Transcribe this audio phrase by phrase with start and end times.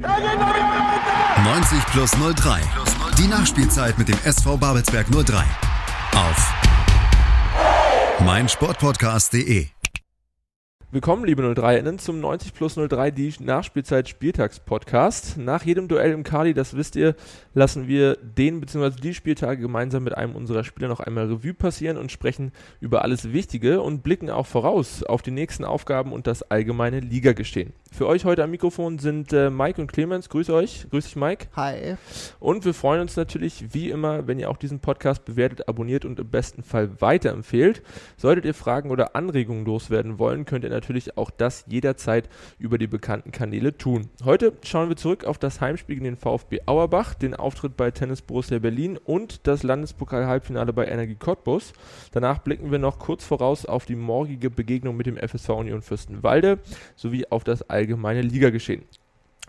[0.00, 2.60] 90 plus 03.
[3.18, 5.44] Die Nachspielzeit mit dem SV Babelsberg 03.
[6.14, 6.54] Auf
[8.24, 9.66] meinsportpodcast.de.
[10.90, 15.36] Willkommen, liebe 03-Innen, zum 90 plus 03, die Nachspielzeit Spieltags-Podcast.
[15.36, 17.14] Nach jedem Duell im Kali, das wisst ihr,
[17.52, 18.98] lassen wir den bzw.
[19.00, 23.32] die Spieltage gemeinsam mit einem unserer Spieler noch einmal Revue passieren und sprechen über alles
[23.32, 27.74] Wichtige und blicken auch voraus auf die nächsten Aufgaben und das allgemeine Ligagestehen.
[27.94, 30.30] Für euch heute am Mikrofon sind äh, Mike und Clemens.
[30.30, 30.86] Grüße euch.
[30.88, 31.48] Grüß dich, Mike.
[31.54, 31.96] Hi.
[32.40, 36.18] Und wir freuen uns natürlich, wie immer, wenn ihr auch diesen Podcast bewertet, abonniert und
[36.18, 37.82] im besten Fall weiterempfehlt.
[38.16, 42.86] Solltet ihr Fragen oder Anregungen loswerden wollen, könnt ihr natürlich auch das jederzeit über die
[42.86, 44.08] bekannten Kanäle tun.
[44.24, 48.22] Heute schauen wir zurück auf das Heimspiel gegen den VfB Auerbach, den Auftritt bei Tennis
[48.22, 51.74] Borussia Berlin und das Landespokal-Halbfinale bei Energie Cottbus.
[52.12, 56.58] Danach blicken wir noch kurz voraus auf die morgige Begegnung mit dem FSV Union Fürstenwalde
[56.96, 58.84] sowie auf das allgemeine Ligageschehen.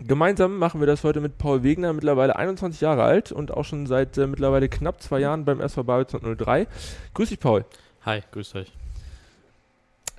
[0.00, 3.86] Gemeinsam machen wir das heute mit Paul Wegner, mittlerweile 21 Jahre alt und auch schon
[3.86, 6.66] seit äh, mittlerweile knapp zwei Jahren beim SV Babelsberg 03.
[7.14, 7.64] Grüß dich, Paul.
[8.04, 8.72] Hi, grüß euch.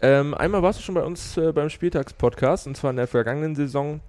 [0.02, 3.56] Ähm, einmal warst du schon bei uns äh, beim Spieltagspodcast und zwar in der vergangenen
[3.56, 4.00] Saison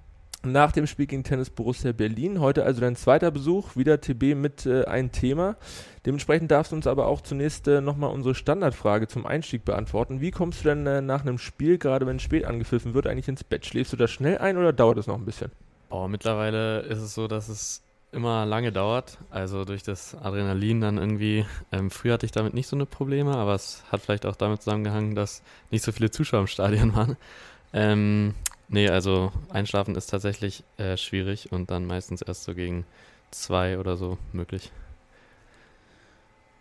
[0.53, 2.41] nach dem Spiel gegen Tennis Borussia Berlin.
[2.41, 5.57] Heute also dein zweiter Besuch, wieder TB mit äh, ein Thema.
[6.05, 10.21] Dementsprechend darfst du uns aber auch zunächst äh, nochmal unsere Standardfrage zum Einstieg beantworten.
[10.21, 13.45] Wie kommst du denn äh, nach einem Spiel, gerade wenn spät angepfiffen wird, eigentlich ins
[13.45, 13.67] Bett?
[13.67, 15.51] Schläfst du da schnell ein oder dauert es noch ein bisschen?
[15.91, 19.19] Oh, mittlerweile ist es so, dass es immer lange dauert.
[19.31, 21.45] Also durch das Adrenalin dann irgendwie.
[21.73, 24.63] Ähm, früher hatte ich damit nicht so eine Probleme, aber es hat vielleicht auch damit
[24.63, 27.17] zusammengehangen, dass nicht so viele Zuschauer im Stadion waren.
[27.73, 28.35] Ähm,
[28.69, 32.85] nee, also einschlafen ist tatsächlich äh, schwierig und dann meistens erst so gegen
[33.31, 34.73] zwei oder so möglich.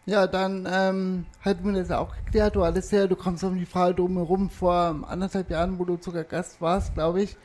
[0.07, 2.55] Ja, dann ähm, hat mir das auch geklärt.
[2.55, 6.23] Du hattest ja, du kommst um die Frage drumherum vor anderthalb Jahren, wo du sogar
[6.23, 7.35] Gast warst, glaube ich.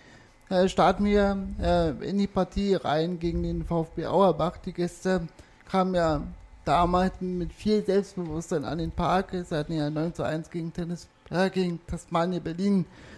[0.50, 4.58] Äh, starten wir äh, in die Partie rein gegen den VfB Auerbach.
[4.58, 5.27] Die Gäste
[5.70, 6.22] kamen ja
[6.67, 9.30] damals mit viel Selbstbewusstsein an den Park.
[9.33, 13.09] Sie hatten ja 9 zu 1 gegen, Tennis, äh, gegen Tasmania Berlin äh,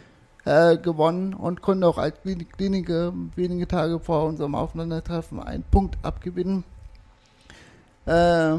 [0.45, 2.17] gewonnen und konnten auch als
[2.57, 6.65] Klinike wenige Tage vor unserem Aufeinandertreffen einen Punkt abgewinnen.
[8.07, 8.57] Äh,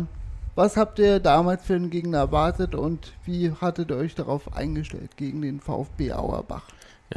[0.55, 5.17] was habt ihr damals für einen Gegner erwartet und wie hattet ihr euch darauf eingestellt
[5.17, 6.63] gegen den VfB Auerbach?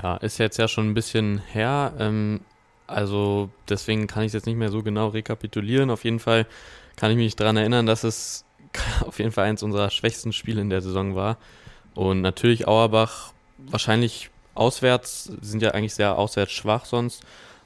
[0.02, 1.92] Ja, ist jetzt ja schon ein bisschen her.
[1.98, 2.40] Ähm,
[2.86, 5.90] also deswegen kann ich es jetzt nicht mehr so genau rekapitulieren.
[5.90, 6.46] Auf jeden Fall
[6.96, 8.44] kann ich mich daran erinnern, dass es
[9.06, 11.36] auf jeden Fall eins unserer schwächsten Spiele in der Saison war.
[11.94, 17.22] Und natürlich Auerbach wahrscheinlich auswärts, sind ja eigentlich sehr auswärts schwach sonst.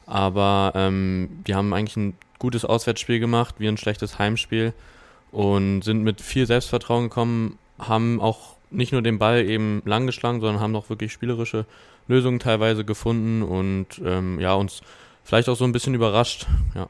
[0.07, 4.73] Aber ähm, die haben eigentlich ein gutes Auswärtsspiel gemacht, wie ein schlechtes Heimspiel
[5.31, 10.41] und sind mit viel Selbstvertrauen gekommen, haben auch nicht nur den Ball eben lang geschlagen,
[10.41, 11.67] sondern haben auch wirklich spielerische
[12.09, 14.81] Lösungen teilweise gefunden und ähm, ja, uns
[15.23, 16.47] vielleicht auch so ein bisschen überrascht.
[16.75, 16.89] Ja.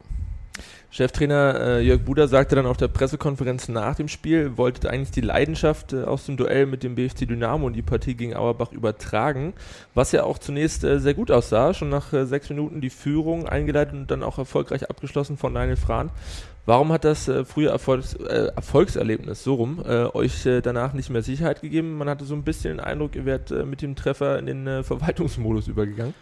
[0.93, 5.21] Cheftrainer äh, Jörg Buder sagte dann auf der Pressekonferenz nach dem Spiel, wollte eigentlich die
[5.21, 9.55] Leidenschaft äh, aus dem Duell mit dem BFC Dynamo und die Partie gegen Auerbach übertragen,
[9.95, 11.75] was ja auch zunächst äh, sehr gut aussah.
[11.75, 15.77] Schon nach äh, sechs Minuten die Führung eingeleitet und dann auch erfolgreich abgeschlossen von Daniel
[15.77, 16.11] Frahn.
[16.67, 19.79] Warum hat das äh, frühe Erfolgs äh, Erfolgserlebnis, so rum,
[20.13, 21.99] euch danach nicht mehr Sicherheit gegeben?
[21.99, 25.69] Man hatte so ein bisschen den Eindruck, ihr wärt mit dem Treffer in den Verwaltungsmodus
[25.69, 26.15] übergegangen.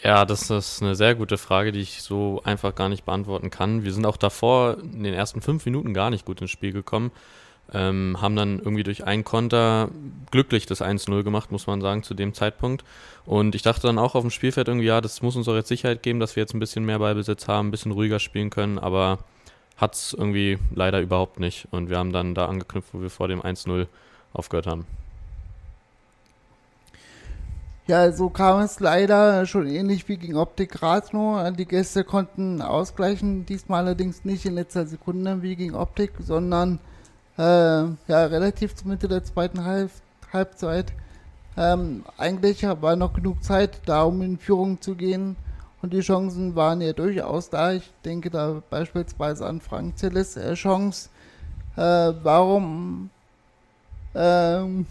[0.00, 3.84] Ja, das ist eine sehr gute Frage, die ich so einfach gar nicht beantworten kann.
[3.84, 7.10] Wir sind auch davor in den ersten fünf Minuten gar nicht gut ins Spiel gekommen.
[7.72, 9.90] Ähm, haben dann irgendwie durch einen Konter
[10.30, 12.84] glücklich das 1-0 gemacht, muss man sagen, zu dem Zeitpunkt.
[13.24, 15.68] Und ich dachte dann auch auf dem Spielfeld irgendwie, ja, das muss uns auch jetzt
[15.68, 18.78] Sicherheit geben, dass wir jetzt ein bisschen mehr Ballbesitz haben, ein bisschen ruhiger spielen können,
[18.78, 19.18] aber
[19.76, 21.68] hat es irgendwie leider überhaupt nicht.
[21.70, 23.86] Und wir haben dann da angeknüpft, wo wir vor dem 1-0
[24.32, 24.86] aufgehört haben.
[27.88, 31.50] Ja, so kam es leider schon ähnlich wie gegen Optik Ratno.
[31.50, 36.78] Die Gäste konnten ausgleichen, diesmal allerdings nicht in letzter Sekunde wie gegen Optik, sondern
[37.38, 39.90] äh, ja, relativ zur Mitte der zweiten Halb
[40.32, 40.92] Halbzeit.
[41.56, 45.36] Ähm, eigentlich war noch genug Zeit da, um in Führung zu gehen.
[45.82, 47.72] Und die Chancen waren ja durchaus da.
[47.72, 51.08] Ich denke da beispielsweise an Frank Zillis äh, Chance.
[51.76, 51.80] Äh,
[52.22, 53.10] warum,
[54.14, 54.86] ähm,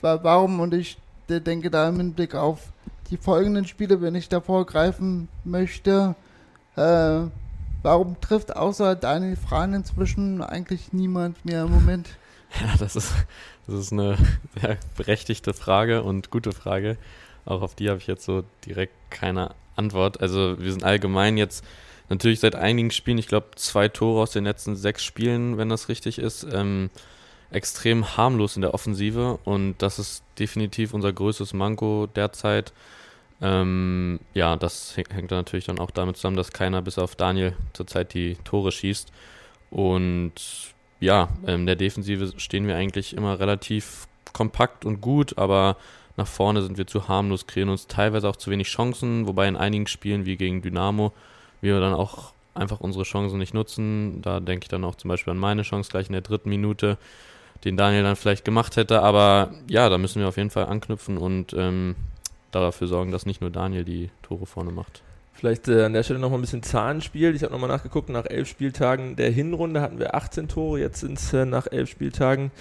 [0.00, 0.98] warum, und ich
[1.40, 2.72] denke da im Hinblick auf
[3.10, 6.14] die folgenden Spiele, wenn ich davor greifen möchte,
[6.76, 7.20] äh,
[7.82, 12.08] warum trifft außer Daniel Frahn inzwischen eigentlich niemand mehr im Moment?
[12.60, 13.14] Ja, das ist,
[13.66, 14.18] das ist eine
[14.60, 16.98] sehr berechtigte Frage und gute Frage.
[17.46, 20.20] Auch auf die habe ich jetzt so direkt keine Antwort.
[20.20, 21.64] Also wir sind allgemein jetzt
[22.10, 25.88] natürlich seit einigen Spielen, ich glaube zwei Tore aus den letzten sechs Spielen, wenn das
[25.88, 26.90] richtig ist, ähm,
[27.52, 32.72] extrem harmlos in der Offensive und das ist definitiv unser größtes Manko derzeit.
[33.40, 37.56] Ähm, ja, das hängt dann natürlich dann auch damit zusammen, dass keiner bis auf Daniel
[37.72, 39.12] zurzeit die Tore schießt.
[39.70, 40.32] Und
[41.00, 45.76] ja, in ähm, der Defensive stehen wir eigentlich immer relativ kompakt und gut, aber
[46.16, 49.56] nach vorne sind wir zu harmlos, kreieren uns teilweise auch zu wenig Chancen, wobei in
[49.56, 51.12] einigen Spielen wie gegen Dynamo
[51.60, 54.20] wir dann auch einfach unsere Chancen nicht nutzen.
[54.22, 56.98] Da denke ich dann auch zum Beispiel an meine Chance gleich in der dritten Minute,
[57.64, 59.02] den Daniel dann vielleicht gemacht hätte.
[59.02, 61.96] Aber ja, da müssen wir auf jeden Fall anknüpfen und ähm,
[62.50, 65.02] dafür sorgen, dass nicht nur Daniel die Tore vorne macht.
[65.34, 67.34] Vielleicht äh, an der Stelle nochmal ein bisschen Zahlenspiel.
[67.34, 71.18] Ich habe nochmal nachgeguckt, nach elf Spieltagen der Hinrunde hatten wir 18 Tore, jetzt sind
[71.18, 72.52] es äh, nach elf Spieltagen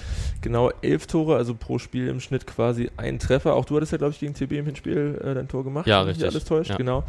[0.42, 3.56] genau elf Tore, also pro Spiel im Schnitt quasi ein Treffer.
[3.56, 5.86] Auch du hattest ja, glaube ich, gegen TB im Hinspiel äh, dein Tor gemacht.
[5.86, 6.26] Ja, richtig.
[6.26, 6.78] alles täuscht, ja.
[6.78, 7.04] genau.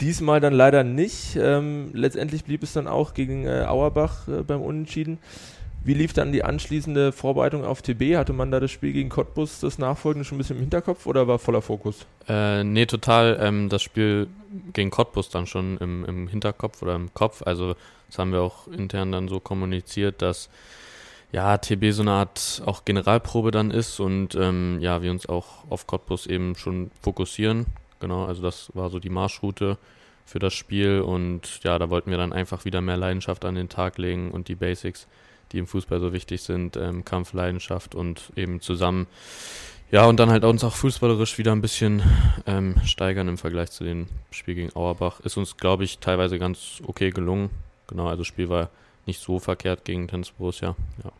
[0.00, 1.34] Diesmal dann leider nicht.
[1.34, 5.18] Ähm, letztendlich blieb es dann auch gegen äh, Auerbach äh, beim Unentschieden.
[5.88, 8.16] Wie lief dann die anschließende Vorbereitung auf TB?
[8.16, 11.26] Hatte man da das Spiel gegen Cottbus, das Nachfolgende, schon ein bisschen im Hinterkopf oder
[11.26, 12.04] war voller Fokus?
[12.28, 13.38] Äh, nee, total.
[13.40, 14.26] Ähm, das Spiel
[14.74, 17.40] gegen Cottbus dann schon im, im Hinterkopf oder im Kopf.
[17.42, 17.74] Also,
[18.06, 20.50] das haben wir auch intern dann so kommuniziert, dass
[21.32, 25.70] ja, TB so eine Art auch Generalprobe dann ist und ähm, ja, wir uns auch
[25.70, 27.64] auf Cottbus eben schon fokussieren.
[27.98, 29.78] Genau, also das war so die Marschroute
[30.26, 33.70] für das Spiel und ja, da wollten wir dann einfach wieder mehr Leidenschaft an den
[33.70, 35.08] Tag legen und die Basics
[35.52, 39.06] die im Fußball so wichtig sind, ähm, Kampfleidenschaft und eben zusammen,
[39.90, 42.02] ja, und dann halt uns auch fußballerisch wieder ein bisschen
[42.46, 45.20] ähm, steigern im Vergleich zu dem Spiel gegen Auerbach.
[45.20, 47.48] Ist uns, glaube ich, teilweise ganz okay gelungen.
[47.86, 48.68] Genau, also das Spiel war
[49.06, 51.10] nicht so verkehrt gegen Tennis Borussia, ja.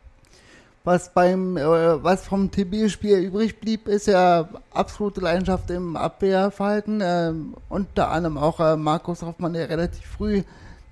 [0.84, 7.00] Was beim, äh, was vom TB-Spiel übrig blieb, ist ja absolute Leidenschaft im Abwehrverhalten.
[7.00, 7.32] Äh,
[7.68, 10.42] unter anderem auch äh, Markus Hoffmann, der relativ früh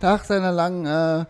[0.00, 1.26] nach seiner langen äh, ja.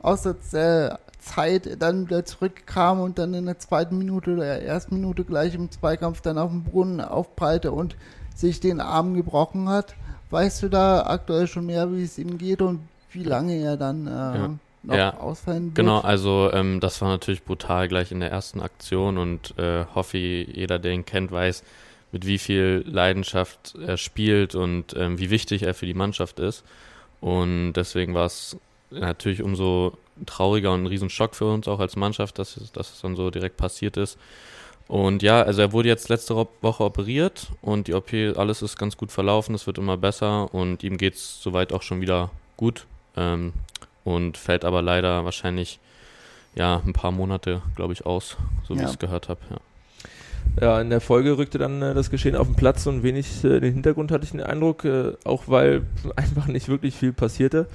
[0.00, 0.90] Aussatz, äh,
[1.26, 5.70] Zeit dann wieder zurückkam und dann in der zweiten Minute oder ersten Minute gleich im
[5.70, 7.96] Zweikampf dann auf dem Brunnen aufprallte und
[8.34, 9.94] sich den Arm gebrochen hat.
[10.30, 12.80] Weißt du da aktuell schon mehr, wie es ihm geht und
[13.10, 14.50] wie lange er dann äh, ja.
[14.82, 15.16] noch ja.
[15.18, 15.74] ausfallen wird?
[15.74, 20.18] Genau, also ähm, das war natürlich brutal gleich in der ersten Aktion und äh, hoffe,
[20.18, 21.62] jeder, der ihn kennt, weiß,
[22.12, 26.64] mit wie viel Leidenschaft er spielt und ähm, wie wichtig er für die Mannschaft ist.
[27.20, 28.56] Und deswegen war es
[28.90, 33.16] natürlich umso trauriger und ein Riesenschock für uns auch als Mannschaft, dass, dass es dann
[33.16, 34.18] so direkt passiert ist.
[34.88, 38.96] Und ja, also er wurde jetzt letzte Woche operiert und die OP, alles ist ganz
[38.96, 42.86] gut verlaufen, es wird immer besser und ihm geht es soweit auch schon wieder gut
[43.16, 43.52] ähm,
[44.04, 45.80] und fällt aber leider wahrscheinlich
[46.54, 48.36] ja ein paar Monate, glaube ich, aus,
[48.66, 49.40] so wie ich es gehört habe.
[49.50, 49.56] Ja.
[50.60, 53.60] Ja, in der Folge rückte dann äh, das Geschehen auf den Platz ein wenig äh,
[53.60, 55.82] den Hintergrund, hatte ich den Eindruck, äh, auch weil
[56.16, 57.66] einfach nicht wirklich viel passierte.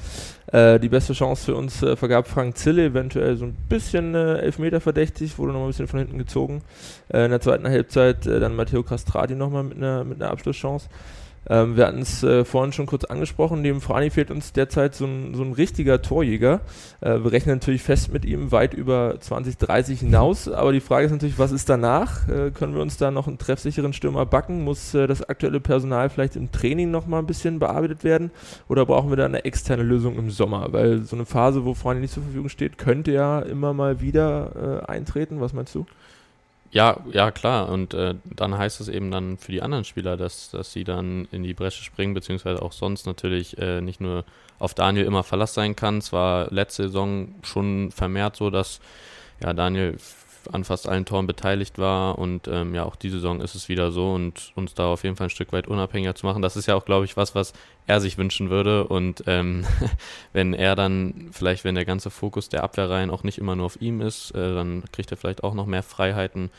[0.51, 4.39] Äh, die beste Chance für uns äh, vergab Frank Zille, eventuell so ein bisschen äh,
[4.39, 6.63] Elfmeter verdächtig, wurde noch ein bisschen von hinten gezogen.
[7.09, 10.88] in der zweiten Halbzeit dann Matteo Castrati nochmal mit einer, mit einer Abschlusschance.
[11.49, 15.05] Ähm, wir hatten es äh, vorhin schon kurz angesprochen, neben Frani fehlt uns derzeit so
[15.05, 16.61] ein, so ein richtiger Torjäger.
[17.01, 21.11] Äh, wir rechnen natürlich fest mit ihm weit über 2030 hinaus, aber die Frage ist
[21.11, 22.27] natürlich, was ist danach?
[22.29, 24.63] Äh, können wir uns da noch einen treffsicheren Stürmer backen?
[24.63, 28.29] Muss äh, das aktuelle Personal vielleicht im Training noch mal ein bisschen bearbeitet werden?
[28.67, 30.71] Oder brauchen wir da eine externe Lösung im Sommer?
[30.71, 34.83] Weil so eine Phase, wo Frani nicht zur Verfügung steht, könnte ja immer mal wieder
[34.85, 35.41] äh, eintreten.
[35.41, 35.87] Was meinst du?
[36.71, 37.68] Ja, ja, klar.
[37.69, 41.27] Und äh, dann heißt es eben dann für die anderen Spieler, dass, dass sie dann
[41.31, 44.23] in die Bresche springen, beziehungsweise auch sonst natürlich äh, nicht nur
[44.57, 45.97] auf Daniel immer Verlass sein kann.
[45.97, 48.80] Es war letzte Saison schon vermehrt so, dass
[49.42, 49.97] ja, Daniel
[50.52, 53.92] an fast allen Toren beteiligt war und ähm, ja, auch diese Saison ist es wieder
[53.92, 56.42] so und uns da auf jeden Fall ein Stück weit unabhängiger zu machen.
[56.42, 57.54] Das ist ja auch, glaube ich, was, was
[57.88, 59.66] er sich wünschen würde und ähm,
[60.33, 63.81] wenn er dann vielleicht, wenn der ganze Fokus der Abwehrreihen auch nicht immer nur auf
[63.81, 66.50] ihm ist, äh, dann kriegt er vielleicht auch noch mehr Freiheiten.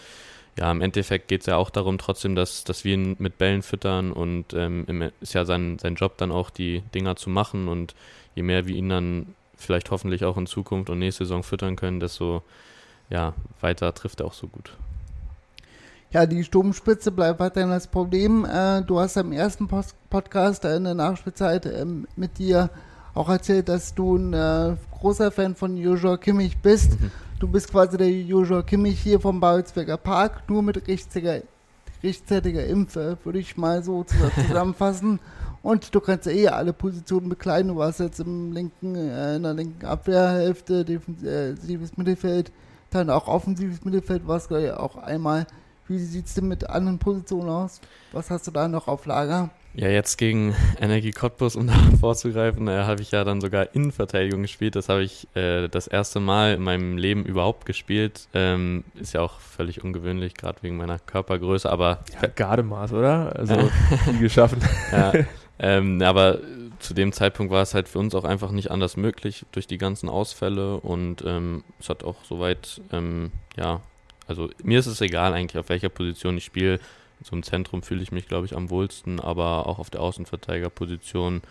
[0.59, 3.63] Ja, im Endeffekt geht es ja auch darum trotzdem, dass, dass wir ihn mit Bällen
[3.63, 7.95] füttern und ähm, ist ja sein, sein Job dann auch, die Dinger zu machen und
[8.35, 12.01] je mehr wir ihn dann vielleicht hoffentlich auch in Zukunft und nächste Saison füttern können,
[12.01, 12.43] desto
[13.13, 14.77] ja, weiter trifft er auch so gut.
[16.13, 18.45] Ja, die Sturmspitze bleibt weiterhin das Problem.
[18.45, 19.69] Äh, du hast im ersten
[20.11, 22.71] Podcast in der Nachspielzeit äh, mit dir
[23.15, 27.01] auch erzählt, dass du ein äh, großer Fan von Joshua Kimmich bist.
[27.01, 27.11] Mhm.
[27.39, 31.43] Du bist quasi der Joshua Kimmich hier vom Babelsberger Park, nur mit rechtzeitiger,
[32.03, 34.05] rechtzeitiger Impfe, würde ich mal so
[34.49, 35.19] zusammenfassen.
[35.63, 37.69] Und du kannst ja eh alle Positionen bekleiden.
[37.69, 42.53] Du warst jetzt im linken, äh, in der linken Abwehrhälfte, defensives Mittelfeld,
[42.95, 45.47] dann auch offensives Mittelfeld war es ja auch einmal.
[45.89, 47.81] Wie sieht es denn mit anderen Positionen aus?
[48.13, 49.51] Was hast du da noch auf Lager?
[49.75, 54.43] Ja, jetzt gegen Energie Cottbus, um da vorzugreifen, äh, habe ich ja dann sogar Innenverteidigung
[54.43, 54.77] gespielt.
[54.77, 58.29] Das habe ich äh, das erste Mal in meinem Leben überhaupt gespielt.
[58.35, 62.01] Ähm, ist ja auch völlig ungewöhnlich, gerade wegen meiner Körpergröße, aber.
[62.21, 63.35] Ja, Gardemaß, oder?
[63.37, 63.71] Also,
[64.13, 64.59] nie geschaffen.
[64.93, 65.13] ja,
[65.59, 66.39] ähm, aber
[66.83, 69.79] zu dem Zeitpunkt war es halt für uns auch einfach nicht anders möglich durch die
[69.79, 73.81] ganzen Ausfälle und ähm, es hat auch soweit, ähm, ja,
[74.27, 76.81] also mir ist es egal eigentlich, auf welcher Position ich spiele
[77.25, 81.43] so im Zentrum fühle ich mich, glaube ich, am wohlsten, aber auch auf der Außenverteidigerposition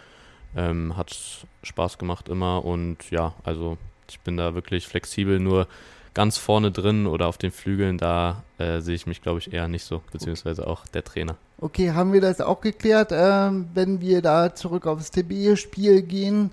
[0.55, 3.77] ähm, hat es Spaß gemacht immer und ja, also
[4.09, 5.67] ich bin da wirklich flexibel, nur
[6.13, 9.67] ganz vorne drin oder auf den Flügeln, da äh, sehe ich mich, glaube ich, eher
[9.67, 11.37] nicht so, beziehungsweise auch der Trainer.
[11.61, 16.51] Okay, haben wir das auch geklärt, ähm, wenn wir da zurück aufs TB-Spiel gehen?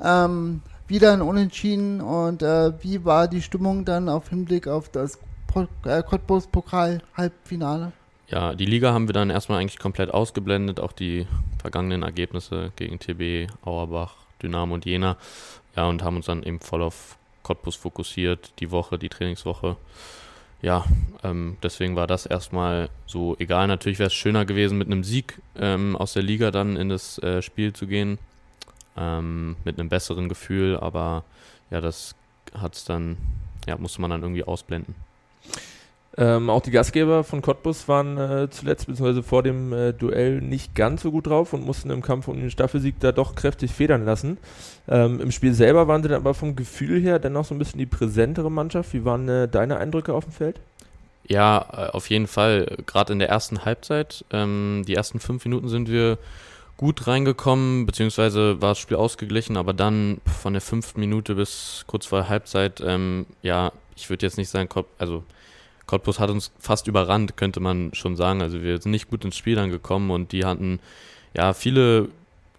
[0.00, 5.18] Ähm, wieder ein Unentschieden und äh, wie war die Stimmung dann auf Hinblick auf das
[5.84, 7.92] äh, Cottbus-Pokal-Halbfinale?
[8.32, 11.26] ja, die Liga haben wir dann erstmal eigentlich komplett ausgeblendet, auch die
[11.60, 15.18] vergangenen Ergebnisse gegen TB, Auerbach, Dynamo und Jena.
[15.76, 19.76] Ja, und haben uns dann eben voll auf Cottbus fokussiert, die Woche, die Trainingswoche.
[20.62, 20.84] Ja,
[21.24, 23.66] ähm, deswegen war das erstmal so egal.
[23.66, 27.18] Natürlich wäre es schöner gewesen, mit einem Sieg ähm, aus der Liga dann in das
[27.18, 28.18] äh, Spiel zu gehen.
[28.96, 31.24] Ähm, mit einem besseren Gefühl, aber
[31.70, 32.14] ja, das
[32.54, 33.16] hat's dann,
[33.66, 34.94] ja, musste man dann irgendwie ausblenden.
[36.18, 39.22] Ähm, auch die Gastgeber von Cottbus waren äh, zuletzt bzw.
[39.22, 42.50] vor dem äh, Duell nicht ganz so gut drauf und mussten im Kampf um den
[42.50, 44.36] Staffelsieg da doch kräftig federn lassen.
[44.88, 47.78] Ähm, Im Spiel selber waren sie dann aber vom Gefühl her dennoch so ein bisschen
[47.78, 48.92] die präsentere Mannschaft.
[48.92, 50.60] Wie waren äh, deine Eindrücke auf dem Feld?
[51.26, 52.76] Ja, äh, auf jeden Fall.
[52.86, 56.18] Gerade in der ersten Halbzeit, ähm, die ersten fünf Minuten sind wir
[56.76, 62.06] gut reingekommen, beziehungsweise war das Spiel ausgeglichen, aber dann von der fünften Minute bis kurz
[62.06, 65.22] vor der Halbzeit, ähm, ja, ich würde jetzt nicht sagen, also
[65.86, 68.42] Cottbus hat uns fast überrannt, könnte man schon sagen.
[68.42, 70.80] Also wir sind nicht gut ins Spiel gekommen und die hatten
[71.34, 72.08] ja viele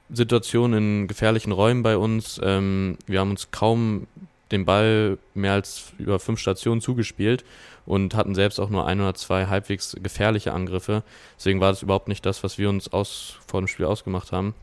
[0.10, 2.40] Situationen in gefährlichen Räumen bei uns.
[2.44, 4.08] Ähm, wir haben uns kaum
[4.52, 7.44] den Ball mehr als über fünf Stationen zugespielt
[7.86, 11.04] und hatten selbst auch nur ein oder zwei halbwegs gefährliche Angriffe.
[11.38, 14.54] Deswegen war das überhaupt nicht das, was wir uns aus, vor dem Spiel ausgemacht haben.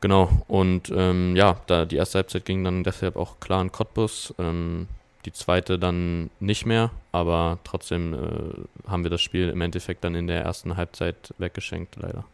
[0.00, 4.32] Genau, und ähm, ja, da die erste Halbzeit ging dann deshalb auch klar an Cottbus.
[4.38, 4.86] Ähm,
[5.28, 10.14] die zweite dann nicht mehr, aber trotzdem äh, haben wir das Spiel im Endeffekt dann
[10.14, 12.24] in der ersten Halbzeit weggeschenkt, leider.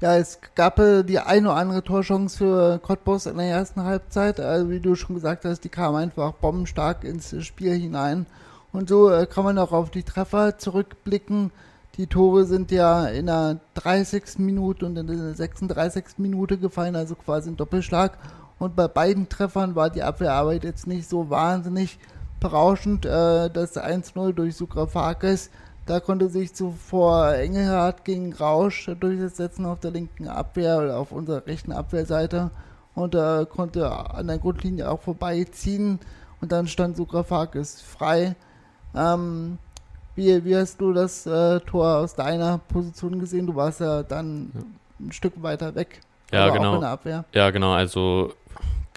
[0.00, 4.40] Ja, es gab äh, die eine oder andere Torchance für Cottbus in der ersten Halbzeit.
[4.40, 8.24] Also wie du schon gesagt hast, die kam einfach bombenstark ins Spiel hinein.
[8.72, 11.50] Und so äh, kann man auch auf die Treffer zurückblicken.
[11.98, 14.38] Die Tore sind ja in der 30.
[14.38, 16.16] Minute und in der 36.
[16.16, 18.16] Minute gefallen, also quasi ein Doppelschlag.
[18.58, 21.98] Und bei beiden Treffern war die Abwehrarbeit jetzt nicht so wahnsinnig
[22.40, 23.04] berauschend.
[23.04, 25.50] Äh, das 1-0 durch Sukrafakis,
[25.84, 31.46] da konnte sich zuvor Engelhardt gegen Rausch durchsetzen auf der linken Abwehr oder auf unserer
[31.46, 32.50] rechten Abwehrseite
[32.94, 36.00] und äh, konnte an der Grundlinie auch vorbeiziehen
[36.40, 38.34] und dann stand Sukrafakis frei.
[38.94, 39.58] Ähm,
[40.16, 43.46] wie, wie hast du das äh, Tor aus deiner Position gesehen?
[43.46, 44.50] Du warst ja dann
[44.98, 46.00] ein Stück weiter weg.
[46.32, 46.82] Ja, genau.
[47.32, 47.72] Ja, genau.
[47.72, 48.32] Also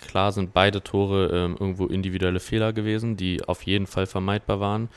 [0.02, 4.90] klar sind beide Tore ähm, irgendwo individuelle Fehler gewesen, die auf jeden Fall vermeidbar waren.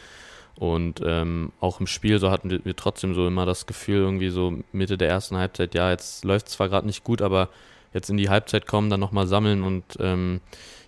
[0.56, 4.58] Und ähm, auch im Spiel so hatten wir, trotzdem so immer das Gefühl, irgendwie so
[4.72, 7.48] Mitte der ersten Halbzeit, ja, jetzt läuft es zwar gerade nicht gut, aber
[7.94, 10.40] jetzt in die Halbzeit kommen, dann nochmal sammeln und ähm,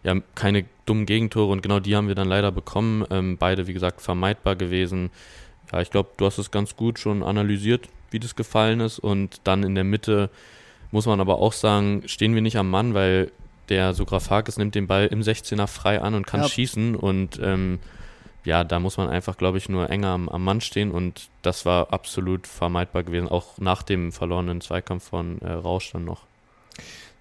[0.03, 3.05] ja, keine dummen Gegentore und genau die haben wir dann leider bekommen.
[3.11, 5.11] Ähm, beide, wie gesagt, vermeidbar gewesen.
[5.73, 8.99] Ja, ich glaube, du hast es ganz gut schon analysiert, wie das gefallen ist.
[8.99, 10.29] Und dann in der Mitte
[10.91, 13.33] muss man aber auch sagen, stehen wir nicht am Mann, weil
[13.69, 16.49] der Sografakis nimmt den Ball im 16er frei an und kann ja.
[16.49, 17.79] schießen und ähm,
[18.45, 21.65] ja, da muss man einfach, glaube ich, nur enger am, am, Mann stehen und das
[21.65, 26.27] war absolut vermeidbar gewesen, auch nach dem verlorenen Zweikampf von äh, Rausch dann noch.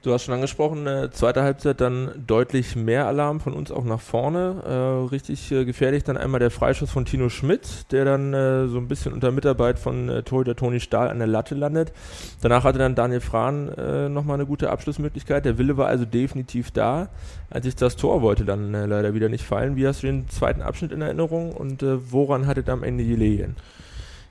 [0.03, 4.01] Du hast schon angesprochen, äh, zweite Halbzeit dann deutlich mehr Alarm von uns auch nach
[4.01, 4.61] vorne.
[4.65, 8.79] Äh, richtig äh, gefährlich dann einmal der Freischuss von Tino Schmidt, der dann äh, so
[8.79, 11.93] ein bisschen unter Mitarbeit von äh, Torhüter Toni Stahl an der Latte landet.
[12.41, 15.45] Danach hatte dann Daniel Frahn äh, nochmal eine gute Abschlussmöglichkeit.
[15.45, 17.07] Der Wille war also definitiv da.
[17.49, 19.77] Als ich das Tor wollte, dann äh, leider wieder nicht fallen.
[19.77, 23.55] Wie hast du den zweiten Abschnitt in Erinnerung und woran hattet am Ende gelegen?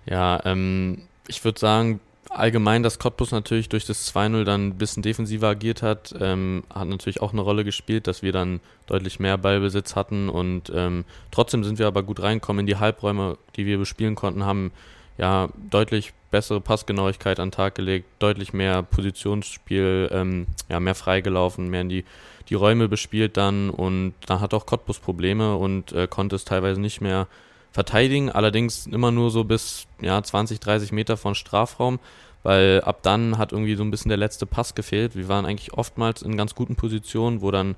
[0.05, 0.99] Ja, ähm,
[1.29, 2.01] ich würde sagen,
[2.35, 6.89] allgemein, dass Cottbus natürlich durch das 2-0 dann ein bisschen defensiver agiert hat, ähm, hat
[6.89, 11.65] natürlich auch eine Rolle gespielt, dass wir dann deutlich mehr Ballbesitz hatten und ähm, trotzdem
[11.65, 14.73] sind wir aber gut reinkommen in die Halbräume, die wir bespielen konnten, haben
[15.19, 21.69] ja deutlich bessere Passgenauigkeit an den Tag gelegt, deutlich mehr Positionsspiel, ähm, ja mehr freigelaufen,
[21.69, 22.05] mehr in die,
[22.49, 26.81] die Räume bespielt dann und da hat auch Cottbus Probleme und äh, konnte es teilweise
[26.81, 27.29] nicht mehr
[27.73, 31.99] verteidigen, allerdings immer nur so bis ja, 20, 30 Meter von Strafraum,
[32.43, 35.17] weil ab dann hat irgendwie so ein bisschen der letzte Pass gefehlt.
[35.17, 37.77] Wir waren eigentlich oftmals in ganz guten Positionen, wo dann,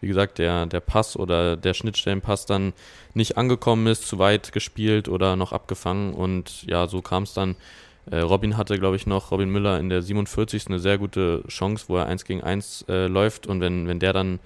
[0.00, 2.72] wie gesagt, der, der Pass oder der Schnittstellenpass dann
[3.14, 6.14] nicht angekommen ist, zu weit gespielt oder noch abgefangen.
[6.14, 7.56] Und ja, so kam es dann.
[8.10, 10.68] Äh, Robin hatte, glaube ich, noch, Robin Müller in der 47.
[10.68, 13.46] eine sehr gute Chance, wo er 1 gegen 1 äh, läuft.
[13.46, 14.38] Und wenn, wenn der dann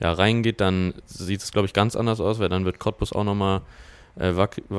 [0.00, 3.24] ja, reingeht, dann sieht es, glaube ich, ganz anders aus, weil dann wird Cottbus auch
[3.24, 3.62] nochmal
[4.18, 4.32] äh,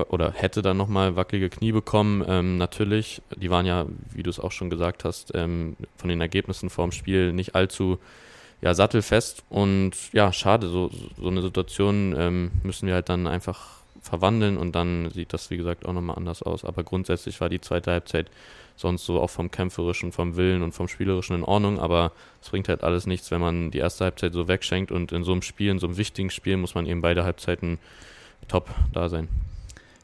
[0.10, 2.24] oder hätte dann nochmal wackelige Knie bekommen.
[2.28, 6.22] Ähm, natürlich, die waren ja, wie du es auch schon gesagt hast, ähm, von den
[6.22, 8.00] Ergebnissen vorm Spiel nicht allzu
[8.62, 9.44] ja, sattelfest.
[9.50, 14.74] Und ja, schade, so, so eine Situation ähm, müssen wir halt dann einfach verwandeln und
[14.76, 16.66] dann sieht das, wie gesagt, auch nochmal anders aus.
[16.66, 18.30] Aber grundsätzlich war die zweite Halbzeit
[18.76, 22.70] sonst so auch vom Kämpferischen, vom Willen und vom Spielerischen in Ordnung, aber es bringt
[22.70, 25.72] halt alles nichts, wenn man die erste Halbzeit so wegschenkt und in so einem Spiel,
[25.72, 27.78] in so einem wichtigen Spiel muss man eben beide Halbzeiten
[28.48, 29.28] top da sein.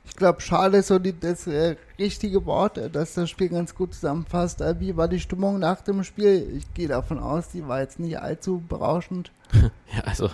[0.07, 3.75] Ich glaube, schade ist so die, das äh, richtige Wort, äh, das das Spiel ganz
[3.75, 4.61] gut zusammenfasst.
[4.61, 6.57] Äh, wie war die Stimmung nach dem Spiel?
[6.57, 9.31] Ich gehe davon aus, die war jetzt nicht allzu berauschend.
[9.95, 10.29] ja, also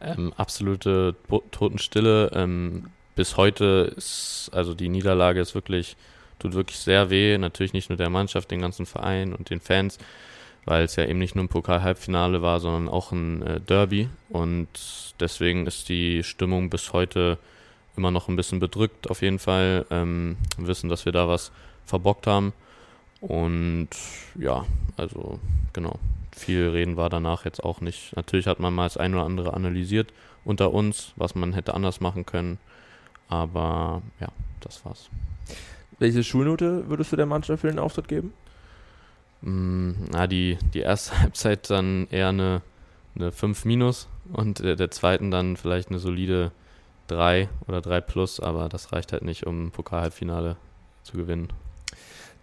[0.00, 1.14] ähm, absolute
[1.50, 2.30] Totenstille.
[2.34, 5.96] Ähm, bis heute ist, also die Niederlage ist wirklich,
[6.38, 7.38] tut wirklich sehr weh.
[7.38, 9.98] Natürlich nicht nur der Mannschaft, den ganzen Verein und den Fans,
[10.64, 14.08] weil es ja eben nicht nur ein Pokal-Halbfinale war, sondern auch ein äh, Derby.
[14.28, 14.68] Und
[15.20, 17.38] deswegen ist die Stimmung bis heute
[17.96, 19.86] immer noch ein bisschen bedrückt, auf jeden Fall.
[19.90, 21.52] Ähm, wissen, dass wir da was
[21.84, 22.52] verbockt haben.
[23.20, 23.88] Und
[24.34, 24.64] ja,
[24.96, 25.38] also
[25.72, 25.98] genau.
[26.34, 28.16] Viel reden war danach jetzt auch nicht.
[28.16, 30.12] Natürlich hat man mal das ein oder andere analysiert
[30.44, 32.58] unter uns, was man hätte anders machen können.
[33.28, 34.28] Aber ja,
[34.60, 35.10] das war's.
[35.98, 38.32] Welche Schulnote würdest du der Mannschaft für den Auftritt geben?
[39.42, 42.62] Mm, na, die, die erste Halbzeit dann eher eine,
[43.14, 46.52] eine 5 minus und der, der zweiten dann vielleicht eine solide
[47.08, 50.56] 3 oder 3 plus, aber das reicht halt nicht, um Pokalhalbfinale
[51.02, 51.48] zu gewinnen.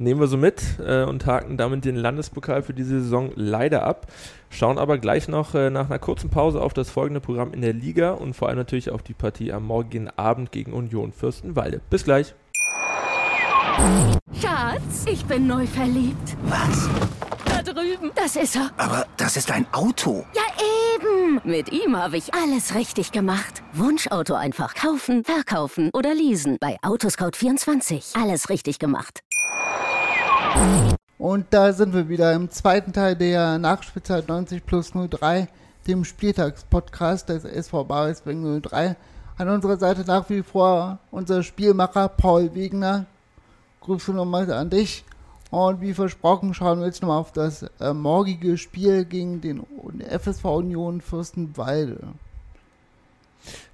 [0.02, 4.08] Nehmen wir so mit äh, und haken damit den Landespokal für diese Saison leider ab.
[4.50, 7.74] Schauen aber gleich noch äh, nach einer kurzen Pause auf das folgende Programm in der
[7.74, 11.82] Liga und vor allem natürlich auf die Partie am morgigen Abend gegen Union Fürstenwalde.
[11.90, 12.34] Bis gleich.
[14.42, 16.38] Schatz, ich bin neu verliebt.
[16.44, 16.90] Was?
[17.46, 18.12] Da drüben.
[18.16, 18.72] Das ist er.
[18.78, 20.26] Aber das ist ein Auto.
[20.34, 20.42] Ja,
[20.96, 21.42] eben.
[21.44, 23.62] Mit ihm habe ich alles richtig gemacht.
[23.74, 26.58] Wunschauto einfach kaufen, verkaufen oder leasen.
[26.60, 28.22] Bei Autoscout24.
[28.22, 29.22] Alles richtig gemacht.
[31.18, 35.48] Und da sind wir wieder im zweiten Teil der Nachspielzeit 90 plus 03,
[35.88, 38.96] dem Spieltagspodcast des SV Babelsberg 03.
[39.38, 43.06] An unserer Seite nach wie vor unser Spielmacher Paul Wegner.
[43.90, 45.04] Grüße nochmal an dich.
[45.50, 49.66] Und wie versprochen schauen wir jetzt nochmal auf das äh, morgige Spiel gegen den
[50.08, 51.98] FSV Union Fürstenwalde.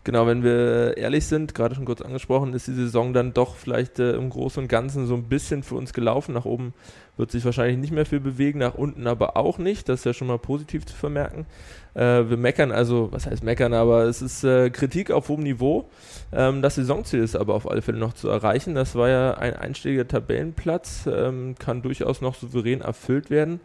[0.06, 4.00] Genau, wenn wir ehrlich sind, gerade schon kurz angesprochen, ist die Saison dann doch vielleicht
[4.00, 6.34] äh, im Großen und Ganzen so ein bisschen für uns gelaufen.
[6.34, 6.74] Nach oben
[7.18, 9.88] wird sich wahrscheinlich nicht mehr viel bewegen, nach unten aber auch nicht.
[9.90, 11.46] Das ist ja schon mal positiv zu vermerken.
[11.94, 15.90] Äh, wir meckern also, was heißt meckern, aber es ist äh, Kritik auf hohem Niveau.
[16.34, 18.76] Ähm, das Saisonziel ist aber auf alle Fälle noch zu erreichen.
[18.76, 23.62] Das war ja ein einstelliger Tabellenplatz, ähm, kann durchaus noch souverän erfüllt werden.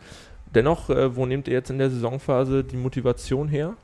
[0.54, 3.74] Dennoch, äh, wo nehmt ihr jetzt in der Saisonphase die Motivation her?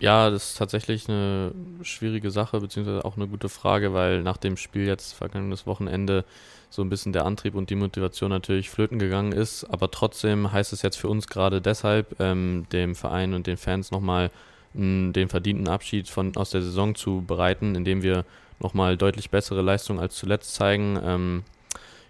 [0.00, 4.56] Ja, das ist tatsächlich eine schwierige Sache, beziehungsweise auch eine gute Frage, weil nach dem
[4.56, 6.24] Spiel jetzt vergangenes Wochenende
[6.70, 9.64] so ein bisschen der Antrieb und die Motivation natürlich flöten gegangen ist.
[9.64, 13.90] Aber trotzdem heißt es jetzt für uns gerade deshalb, ähm, dem Verein und den Fans
[13.90, 14.30] nochmal
[14.74, 18.24] den verdienten Abschied von, aus der Saison zu bereiten, indem wir
[18.60, 20.98] nochmal deutlich bessere Leistungen als zuletzt zeigen.
[21.02, 21.42] Ähm,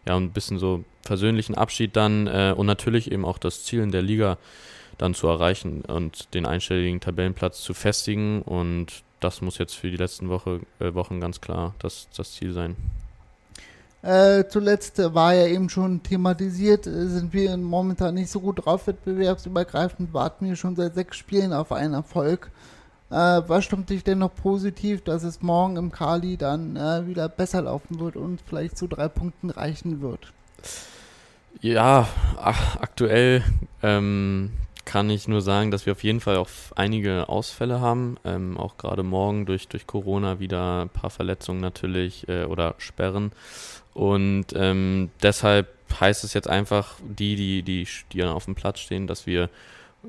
[0.06, 3.80] ja, und ein bisschen so persönlichen Abschied dann äh, und natürlich eben auch das Ziel
[3.80, 4.38] in der Liga
[4.98, 8.42] dann zu erreichen und den einstelligen Tabellenplatz zu festigen.
[8.42, 12.52] Und das muss jetzt für die letzten Woche, äh, Wochen ganz klar das, das Ziel
[12.52, 12.76] sein.
[14.02, 18.86] Äh, zuletzt war ja eben schon thematisiert, äh, sind wir momentan nicht so gut drauf,
[18.86, 22.50] wettbewerbsübergreifend, warten wir schon seit sechs Spielen auf einen Erfolg.
[23.10, 27.28] Äh, was stimmt dich denn noch positiv, dass es morgen im Kali dann äh, wieder
[27.28, 30.32] besser laufen wird und vielleicht zu drei Punkten reichen wird?
[31.60, 32.06] Ja,
[32.36, 33.42] ach, aktuell
[33.82, 34.52] ähm,
[34.88, 38.16] kann ich nur sagen, dass wir auf jeden Fall auch einige Ausfälle haben.
[38.24, 43.32] Ähm, auch gerade morgen durch, durch Corona wieder ein paar Verletzungen natürlich äh, oder Sperren.
[43.92, 45.68] Und ähm, deshalb
[46.00, 49.50] heißt es jetzt einfach, die, die, die, die auf dem Platz stehen, dass wir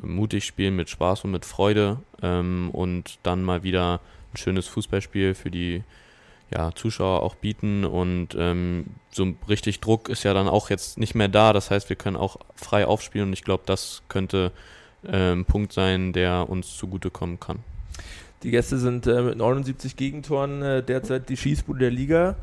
[0.02, 4.00] mutig spielen mit Spaß und mit Freude ähm, und dann mal wieder
[4.34, 5.84] ein schönes Fußballspiel für die
[6.52, 7.86] ja, Zuschauer auch bieten.
[7.86, 11.54] Und ähm, so richtig Druck ist ja dann auch jetzt nicht mehr da.
[11.54, 14.52] Das heißt, wir können auch frei aufspielen und ich glaube, das könnte
[15.04, 17.60] äh, ein Punkt sein, der uns zugutekommen kann.
[18.44, 22.36] Die Gäste sind äh, mit 79 Gegentoren äh, derzeit die Schießbude der Liga.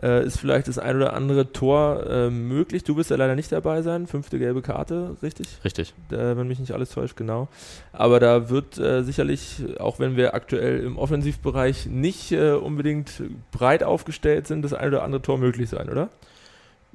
[0.00, 2.82] Äh, ist vielleicht das ein oder andere Tor äh, möglich.
[2.82, 4.06] Du wirst ja leider nicht dabei sein.
[4.06, 5.46] Fünfte gelbe Karte, richtig?
[5.64, 5.92] Richtig.
[6.10, 7.48] Äh, wenn mich nicht alles täuscht, genau.
[7.92, 14.46] Aber da wird äh, sicherlich, auch wenn wir aktuell im Offensivbereich nicht unbedingt breit aufgestellt
[14.46, 16.08] sind, das ein oder andere Tor möglich sein, oder?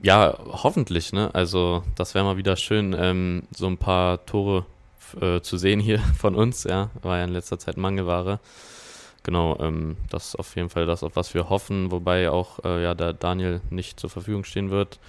[0.02, 1.14] Ja, hoffentlich.
[1.14, 1.30] Ne?
[1.34, 4.66] Also das wäre mal wieder schön, ähm, so ein paar Tore
[5.16, 6.64] äh, zu sehen hier von uns.
[6.64, 8.40] Ja, war ja in letzter Zeit Mangelware.
[9.24, 12.82] Genau, ähm, das ist auf jeden Fall das, auf was wir hoffen, wobei auch äh,
[12.82, 15.00] ja der Daniel nicht zur Verfügung stehen wird,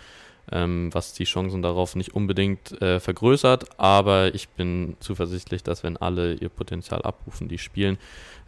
[0.50, 3.78] ähm, was die Chancen darauf nicht unbedingt äh, vergrößert.
[3.78, 7.96] Aber ich bin zuversichtlich, dass wenn alle ihr Potenzial abrufen, die spielen,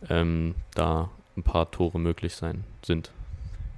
[0.08, 3.12] ähm, da ein paar Tore möglich sein sind.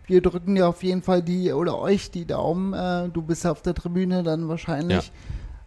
[0.06, 2.72] Wir drücken dir auf jeden Fall die oder euch die Daumen.
[2.72, 5.12] Äh, du bist auf der Tribüne dann wahrscheinlich.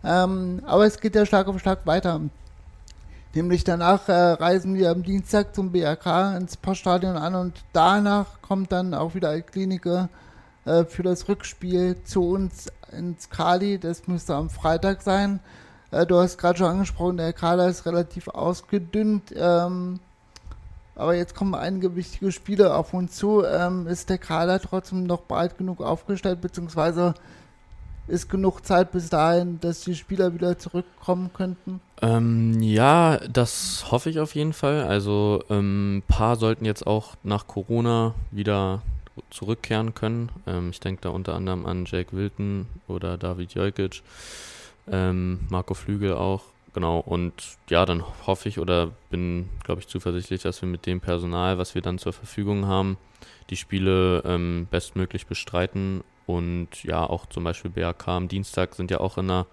[0.05, 2.21] Ähm, aber es geht ja Schlag auf Schlag weiter.
[3.33, 8.71] Nämlich danach äh, reisen wir am Dienstag zum BRK ins Poststadion an und danach kommt
[8.71, 10.07] dann auch wieder Altklinike
[10.63, 13.77] äh, für das Rückspiel zu uns ins Kali.
[13.77, 15.41] Das müsste am Freitag sein.
[15.91, 19.33] Äh, du hast gerade schon angesprochen, der Kader ist relativ ausgedünnt.
[19.35, 19.99] Ähm,
[20.95, 23.43] aber jetzt kommen einige wichtige Spiele auf uns zu.
[23.43, 27.15] Ähm, ist der Kader trotzdem noch breit genug aufgestellt, beziehungsweise
[28.07, 31.81] ist genug Zeit bis dahin, dass die Spieler wieder zurückkommen könnten?
[32.01, 34.83] Ähm, ja, das hoffe ich auf jeden Fall.
[34.83, 38.81] Also ein ähm, paar sollten jetzt auch nach Corona wieder
[39.29, 40.29] zurückkehren können.
[40.45, 44.01] Ähm, ich denke da unter anderem an Jake Wilton oder David Jojkic,
[44.91, 46.43] ähm, Marco Flügel auch.
[46.73, 47.33] Genau, und
[47.69, 51.73] ja, dann hoffe ich oder bin, glaube ich, zuversichtlich, dass wir mit dem Personal, was
[51.73, 52.97] wir dann zur Verfügung haben,
[53.49, 58.99] die Spiele ähm, bestmöglich bestreiten und ja, auch zum Beispiel BAK am Dienstag sind ja
[58.99, 59.45] auch in einer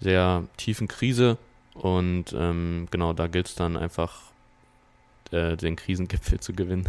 [0.00, 1.38] sehr tiefen Krise.
[1.74, 4.30] Und ähm, genau, da gilt es dann einfach,
[5.30, 6.88] äh, den Krisengipfel zu gewinnen.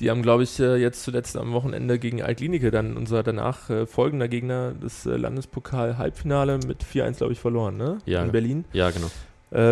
[0.00, 3.86] Die haben, glaube ich, äh, jetzt zuletzt am Wochenende gegen Altlinike dann unser danach äh,
[3.86, 7.98] folgender Gegner das äh, Landespokal-Halbfinale mit 4-1, glaube ich, verloren, ne?
[8.06, 8.24] Ja.
[8.24, 8.64] In Berlin.
[8.72, 9.10] Ja, genau.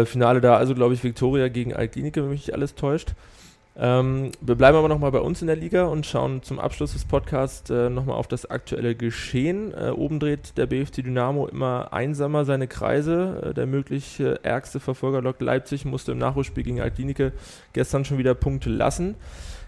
[0.07, 3.15] Finale da, also glaube ich, Viktoria gegen Altlinike, wenn mich nicht alles täuscht.
[3.81, 7.05] Ähm, wir bleiben aber nochmal bei uns in der Liga und schauen zum Abschluss des
[7.05, 9.73] Podcasts äh, nochmal auf das aktuelle Geschehen.
[9.73, 13.51] Äh, oben dreht der BFC Dynamo immer einsamer seine Kreise.
[13.51, 17.33] Äh, der möglich äh, ärgste Verfolger Lok Leipzig musste im Nachholspiel gegen Altlinike
[17.73, 19.15] gestern schon wieder Punkte lassen.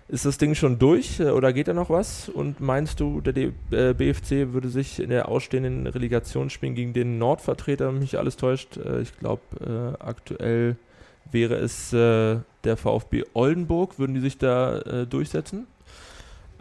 [0.08, 2.28] Ist das Ding schon durch äh, oder geht da noch was?
[2.28, 7.18] Und meinst du, der D äh, BFC würde sich in der ausstehenden Relegationsspielen gegen den
[7.18, 10.74] Nordvertreter, mich alles täuscht, ich glaube aktuell
[11.30, 11.94] wäre es
[12.64, 15.66] der VfB Oldenburg, würden die sich da äh, durchsetzen?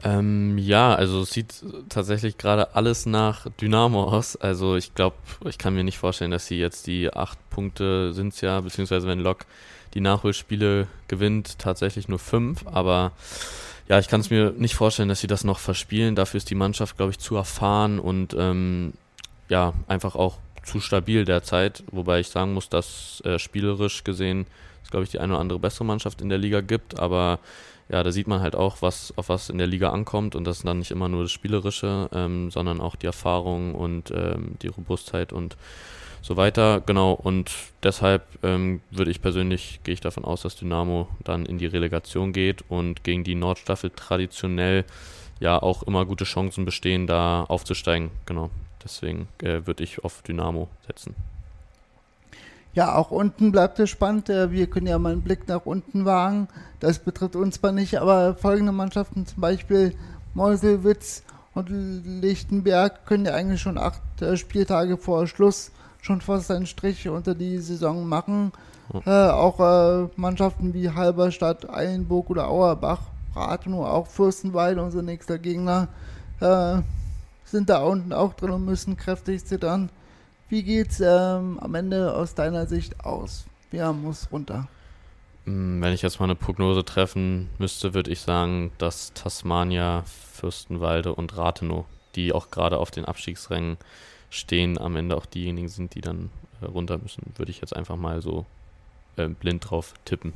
[0.02, 4.38] Ähm, ja, also es sieht tatsächlich gerade alles nach Dynamo aus.
[4.38, 8.40] Also ich glaube, ich kann mir nicht vorstellen, dass sie jetzt die acht Punkte sind
[8.42, 9.46] ja, beziehungsweise wenn Lok
[9.94, 12.66] die Nachholspiele gewinnt, tatsächlich nur fünf.
[12.68, 13.12] Aber
[13.90, 16.16] ja, ich kann es mir nicht vorstellen, dass sie das noch verspielen.
[16.16, 18.94] Dafür ist die Mannschaft, glaube ich, zu erfahren und ähm,
[19.50, 20.38] ja, einfach auch
[20.70, 21.84] zu stabil derzeit.
[21.92, 24.46] Wobei ich sagen muss, dass äh, spielerisch gesehen
[24.84, 27.40] es, glaube ich, die eine oder andere bessere Mannschaft in der Liga gibt, aber
[27.90, 30.58] ja, da sieht man halt auch, was auf was in der Liga ankommt und das
[30.58, 34.68] ist dann nicht immer nur das Spielerische, ähm, sondern auch die Erfahrung und ähm, die
[34.68, 35.58] Robustheit und
[36.22, 36.82] so weiter.
[36.86, 37.52] Genau, und
[37.82, 42.32] deshalb ähm, würde ich persönlich, gehe ich davon aus, dass Dynamo dann in die Relegation
[42.32, 44.86] geht und gegen die Nordstaffel traditionell
[45.40, 48.12] ja auch immer gute Chancen bestehen, da aufzusteigen.
[48.26, 48.52] Genau,
[48.84, 51.16] deswegen äh, würde ich auf Dynamo setzen.
[52.74, 54.30] Ja, auch unten bleibt es spannend.
[54.30, 56.48] Äh, wir können ja mal einen Blick nach unten wagen.
[56.80, 59.96] Das betrifft uns zwar nicht, aber folgende Mannschaften, zum Beispiel
[60.34, 66.68] Meuselwitz und Lichtenberg, können ja eigentlich schon acht äh, Spieltage vor Schluss schon fast einen
[66.68, 68.52] Strich unter die Saison machen.
[69.06, 73.02] Äh, auch äh, Mannschaften wie Halberstadt, Eilenburg oder Auerbach,
[73.36, 75.90] Rathenow, auch Fürstenwalde, unser nächster Gegner,
[76.40, 76.78] äh,
[77.52, 79.90] sind da unten auch drin und müssen kräftig zittern.
[80.50, 83.46] Wie geht's ähm, am Ende aus deiner Sicht aus?
[83.72, 84.68] Wer muss runter?
[85.46, 91.14] Mm, wenn ich jetzt mal eine Prognose treffen müsste, würde ich sagen, dass Tasmania, Fürstenwalde
[91.14, 91.86] und Rathenow,
[92.16, 93.78] die auch gerade auf den Abstiegsrängen
[94.30, 96.30] stehen, am Ende auch diejenigen sind, die dann
[96.62, 97.34] äh, runter müssen.
[97.36, 98.46] Würde ich jetzt einfach mal so
[99.18, 100.34] äh, blind drauf tippen.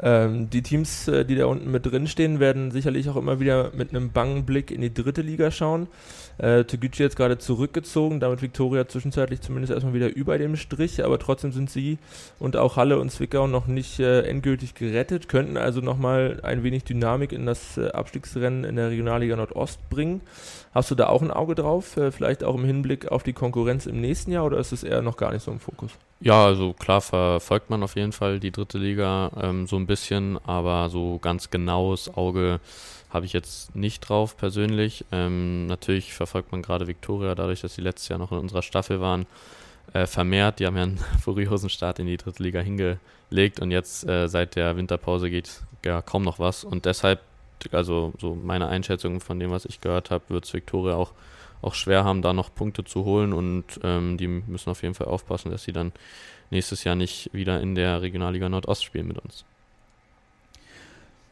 [0.00, 3.72] Ähm, die Teams, äh, die da unten mit drin stehen, werden sicherlich auch immer wieder
[3.74, 5.88] mit einem bangen Blick in die dritte Liga schauen.
[6.38, 11.18] Äh, Toguchi jetzt gerade zurückgezogen, damit Viktoria zwischenzeitlich zumindest erstmal wieder über dem Strich, aber
[11.18, 11.98] trotzdem sind sie
[12.38, 16.84] und auch Halle und Zwickau noch nicht äh, endgültig gerettet, könnten also nochmal ein wenig
[16.84, 20.20] Dynamik in das äh, Abstiegsrennen in der Regionalliga Nordost bringen.
[20.72, 23.86] Hast du da auch ein Auge drauf, äh, vielleicht auch im Hinblick auf die Konkurrenz
[23.86, 25.90] im nächsten Jahr oder ist es eher noch gar nicht so im Fokus?
[26.20, 30.38] Ja, also klar verfolgt man auf jeden Fall die dritte Liga ähm, so ein bisschen,
[30.46, 32.60] aber so ganz genaues Auge
[33.10, 35.04] habe ich jetzt nicht drauf persönlich.
[35.12, 39.00] Ähm, natürlich verfolgt man gerade Viktoria dadurch, dass sie letztes Jahr noch in unserer Staffel
[39.00, 39.26] waren,
[39.92, 40.58] äh, vermehrt.
[40.58, 44.56] Die haben ja einen furiosen Start in die dritte Liga hingelegt und jetzt äh, seit
[44.56, 46.64] der Winterpause geht ja kaum noch was.
[46.64, 47.20] Und deshalb,
[47.72, 51.12] also so meine Einschätzung von dem, was ich gehört habe, wird es Viktoria auch,
[51.62, 55.08] auch schwer haben, da noch Punkte zu holen und ähm, die müssen auf jeden Fall
[55.08, 55.92] aufpassen, dass sie dann
[56.50, 59.44] nächstes Jahr nicht wieder in der Regionalliga Nordost spielen mit uns.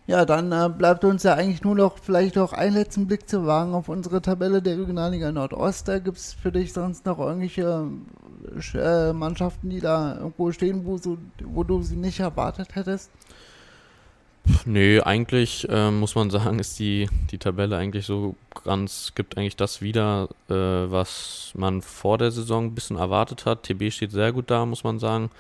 [0.06, 3.44] Ja, dann äh, bleibt uns ja eigentlich nur noch vielleicht auch einen letzten Blick zu
[3.44, 5.88] wagen auf unsere Tabelle der Regionalliga Nordost.
[5.88, 7.88] Da gibt es für dich sonst noch irgendwelche
[8.74, 13.10] äh, Mannschaften, die da irgendwo stehen, wo, so, wo du sie nicht erwartet hättest?
[14.64, 19.56] Nee, eigentlich äh, muss man sagen, ist die, die Tabelle eigentlich so ganz, gibt eigentlich
[19.56, 23.64] das wieder, äh, was man vor der Saison ein bisschen erwartet hat.
[23.64, 25.30] TB steht sehr gut da, muss man sagen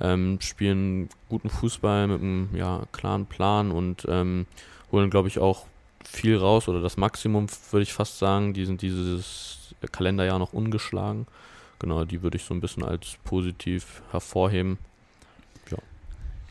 [0.00, 4.46] ähm, spielen guten Fußball mit einem ja, klaren Plan und ähm,
[4.90, 5.66] holen, glaube ich, auch
[6.04, 8.52] viel raus oder das Maximum, würde ich fast sagen.
[8.52, 11.26] Die sind dieses Kalenderjahr noch ungeschlagen.
[11.78, 14.78] Genau, die würde ich so ein bisschen als positiv hervorheben.
[15.70, 15.78] Ja.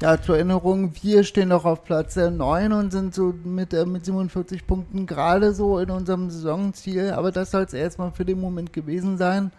[0.01, 4.03] Ja, zur Erinnerung, wir stehen noch auf Platz 9 und sind so mit, äh, mit
[4.03, 8.73] 47 Punkten gerade so in unserem Saisonziel, aber das soll es erstmal für den Moment
[8.73, 9.51] gewesen sein.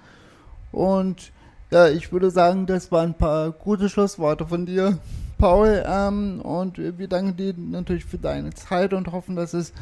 [0.72, 1.32] Und
[1.72, 4.98] ja, ich würde sagen, das waren ein paar gute Schlussworte von dir,
[5.38, 5.82] Paul.
[5.86, 9.72] Ähm, und wir danken dir natürlich für deine Zeit und hoffen, dass es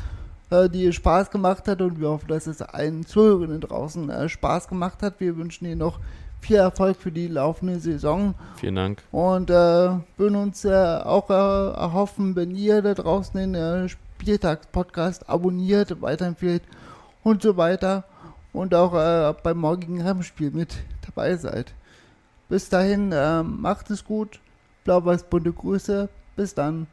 [0.51, 4.69] äh, dir Spaß gemacht hat und wir hoffen, dass es allen Zuhörern draußen äh, Spaß
[4.69, 5.19] gemacht hat.
[5.19, 5.99] Wir wünschen dir noch
[6.41, 8.35] viel Erfolg für die laufende Saison.
[8.55, 9.03] Vielen Dank.
[9.11, 9.55] Und äh,
[10.17, 11.33] würden uns äh, auch äh,
[11.77, 16.63] erhoffen, wenn ihr da draußen den äh, Spieltagspodcast abonniert, weiterempfehlt
[17.25, 18.05] und so weiter.
[18.53, 21.75] Und auch äh, beim morgigen Heimspiel mit dabei seid.
[22.51, 24.41] Bis dahin, äh, macht es gut.
[24.83, 26.09] Blau-Weiß bunte Grüße.
[26.35, 26.89] Bis dann.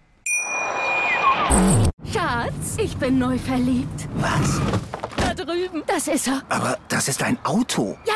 [2.14, 4.08] Schatz, ich bin neu verliebt.
[4.18, 4.62] Was?
[5.18, 5.82] Da drüben.
[5.88, 6.44] Das ist er.
[6.50, 7.98] Aber das ist ein Auto.
[8.06, 8.14] Ja,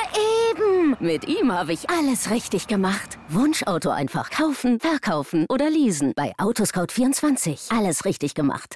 [0.51, 0.95] eben.
[0.99, 3.17] Mit ihm habe ich alles richtig gemacht.
[3.29, 6.13] Wunschauto einfach kaufen, verkaufen oder leasen.
[6.15, 7.75] Bei Autoscout24.
[7.75, 8.75] Alles richtig gemacht.